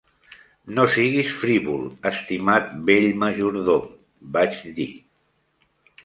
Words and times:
"No 0.77 0.83
siguis 0.93 1.33
frívol, 1.41 1.83
estimat 2.11 2.71
vell 2.87 3.05
majordom", 3.23 3.83
vaig 4.39 4.57
dir. 4.79 4.89